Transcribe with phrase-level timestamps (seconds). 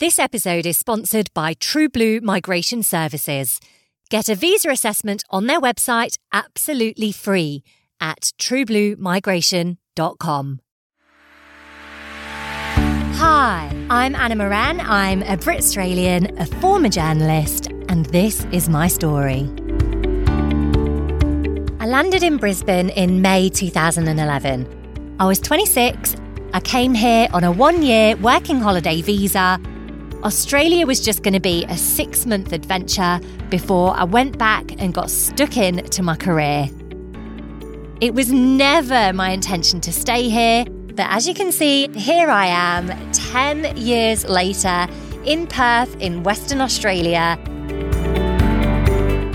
[0.00, 3.58] This episode is sponsored by True Blue Migration Services.
[4.10, 7.64] Get a visa assessment on their website absolutely free
[7.98, 10.60] at truebluemigration.com.
[13.16, 14.80] Hi, I'm Anna Moran.
[14.82, 19.50] I'm a Britstralian, a former journalist, and this is my story.
[21.80, 25.16] I landed in Brisbane in May 2011.
[25.18, 26.14] I was 26.
[26.54, 29.60] I came here on a one year working holiday visa
[30.24, 33.20] Australia was just going to be a six month adventure
[33.50, 36.68] before I went back and got stuck in to my career.
[38.00, 42.46] It was never my intention to stay here, but as you can see, here I
[42.46, 44.88] am 10 years later
[45.24, 47.38] in Perth in Western Australia.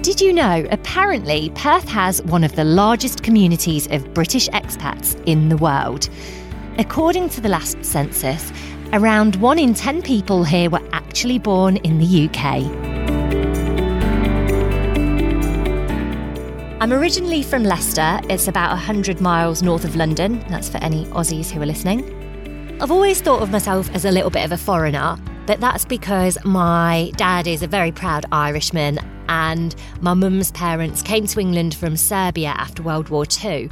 [0.00, 5.50] Did you know, apparently, Perth has one of the largest communities of British expats in
[5.50, 6.08] the world?
[6.78, 8.50] According to the last census,
[8.92, 12.44] Around one in 10 people here were actually born in the UK.
[16.82, 18.18] I'm originally from Leicester.
[18.28, 20.44] It's about 100 miles north of London.
[20.48, 22.02] That's for any Aussies who are listening.
[22.82, 26.36] I've always thought of myself as a little bit of a foreigner, but that's because
[26.44, 31.96] my dad is a very proud Irishman and my mum's parents came to England from
[31.96, 33.70] Serbia after World War II.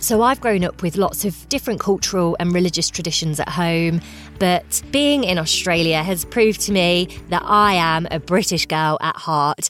[0.00, 4.00] So I've grown up with lots of different cultural and religious traditions at home,
[4.38, 9.14] but being in Australia has proved to me that I am a British girl at
[9.16, 9.68] heart.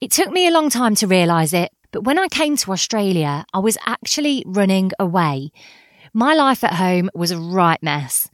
[0.00, 3.44] It took me a long time to realise it, but when I came to Australia,
[3.52, 5.52] I was actually running away.
[6.14, 8.30] My life at home was a right mess.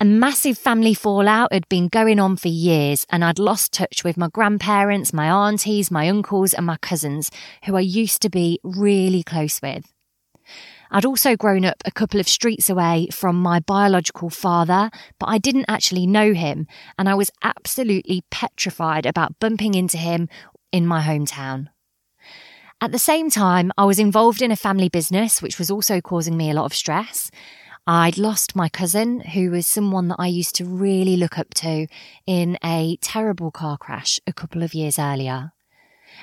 [0.00, 4.16] A massive family fallout had been going on for years, and I'd lost touch with
[4.16, 7.32] my grandparents, my aunties, my uncles, and my cousins,
[7.64, 9.92] who I used to be really close with.
[10.92, 15.38] I'd also grown up a couple of streets away from my biological father, but I
[15.38, 20.28] didn't actually know him, and I was absolutely petrified about bumping into him
[20.70, 21.70] in my hometown.
[22.80, 26.36] At the same time, I was involved in a family business, which was also causing
[26.36, 27.32] me a lot of stress.
[27.90, 31.86] I'd lost my cousin, who was someone that I used to really look up to
[32.26, 35.52] in a terrible car crash a couple of years earlier.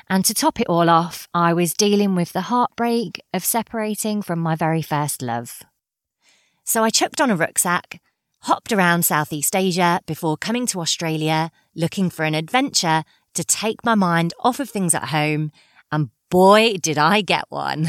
[0.08, 4.38] And to top it all off, I was dealing with the heartbreak of separating from
[4.38, 5.64] my very first love.
[6.64, 8.00] So I chucked on a rucksack,
[8.42, 13.04] hopped around Southeast Asia before coming to Australia looking for an adventure
[13.34, 15.52] to take my mind off of things at home,
[15.92, 17.88] and boy, did I get one.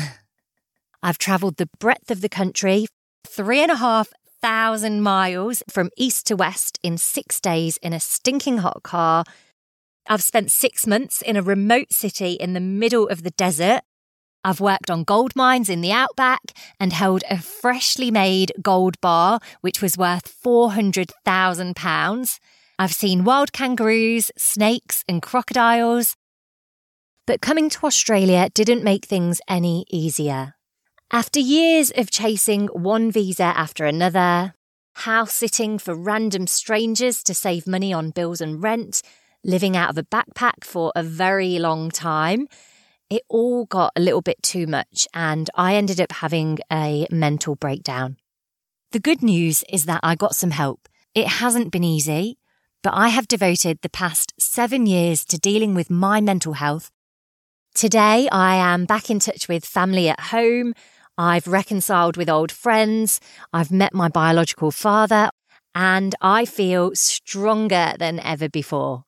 [1.02, 2.86] I've travelled the breadth of the country
[3.26, 4.08] three and a half
[4.40, 9.24] thousand miles from east to west in six days in a stinking hot car.
[10.08, 13.82] I've spent six months in a remote city in the middle of the desert.
[14.44, 16.40] I've worked on gold mines in the outback
[16.78, 22.38] and held a freshly made gold bar, which was worth £400,000.
[22.78, 26.14] I've seen wild kangaroos, snakes, and crocodiles.
[27.26, 30.55] But coming to Australia didn't make things any easier.
[31.12, 34.54] After years of chasing one visa after another,
[34.94, 39.02] house sitting for random strangers to save money on bills and rent,
[39.44, 42.48] living out of a backpack for a very long time,
[43.08, 47.54] it all got a little bit too much and I ended up having a mental
[47.54, 48.16] breakdown.
[48.90, 50.88] The good news is that I got some help.
[51.14, 52.36] It hasn't been easy,
[52.82, 56.90] but I have devoted the past seven years to dealing with my mental health.
[57.74, 60.74] Today, I am back in touch with family at home.
[61.18, 63.20] I've reconciled with old friends.
[63.52, 65.30] I've met my biological father
[65.74, 69.04] and I feel stronger than ever before.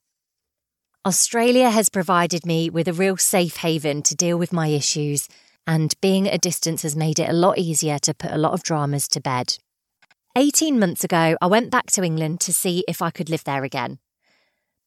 [1.06, 5.28] Australia has provided me with a real safe haven to deal with my issues,
[5.66, 8.52] and being at a distance has made it a lot easier to put a lot
[8.52, 9.56] of dramas to bed.
[10.36, 13.64] 18 months ago, I went back to England to see if I could live there
[13.64, 13.98] again.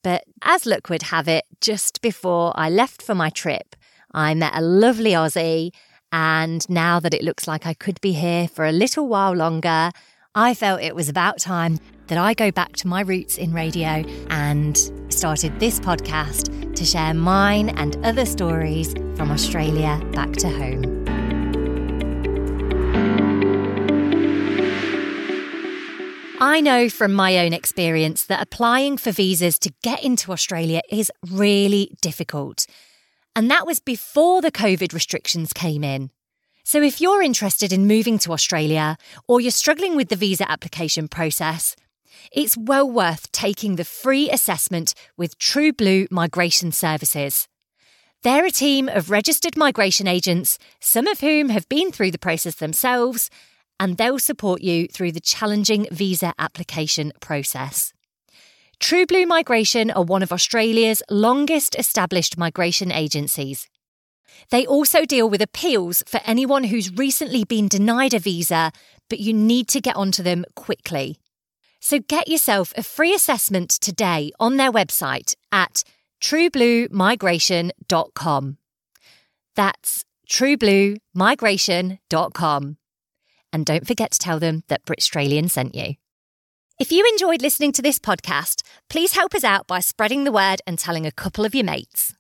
[0.04, 3.76] But as luck would have it, just before I left for my trip,
[4.14, 5.72] I met a lovely Aussie
[6.12, 9.92] and now that it looks like I could be here for a little while longer,
[10.36, 14.04] I felt it was about time that I go back to my roots in radio
[14.30, 14.78] and
[15.10, 21.02] started this podcast to share mine and other stories from Australia back to home.
[26.44, 31.12] I know from my own experience that applying for visas to get into Australia is
[31.30, 32.66] really difficult.
[33.36, 36.12] And that was before the COVID restrictions came in.
[36.64, 38.98] So if you're interested in moving to Australia
[39.28, 41.76] or you're struggling with the visa application process,
[42.32, 47.48] it's well worth taking the free assessment with True Blue Migration Services.
[48.24, 52.56] They're a team of registered migration agents, some of whom have been through the process
[52.56, 53.32] themselves,
[53.80, 57.94] and they'll support you through the challenging visa application process.
[58.82, 63.70] True Blue Migration are one of Australia's longest established migration agencies.
[64.50, 68.72] They also deal with appeals for anyone who's recently been denied a visa,
[69.08, 71.18] but you need to get onto them quickly.
[71.80, 75.84] So get yourself a free assessment today on their website at
[76.20, 78.58] truebluemigration.com.
[79.56, 82.78] That's truebluemigration.com.
[83.54, 85.98] And don't forget to tell them that Brit Britstralian sent you.
[86.82, 90.64] If you enjoyed listening to this podcast, please help us out by spreading the word
[90.66, 92.16] and telling a couple of your mates.